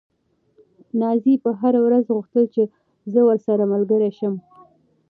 نازيې 1.01 1.35
به 1.43 1.51
هره 1.61 1.79
ورځ 1.85 2.05
غوښتل 2.15 2.45
چې 2.55 2.63
زه 3.13 3.21
ورسره 3.29 3.63
ملګرې 3.73 4.11
شم. 4.17 4.33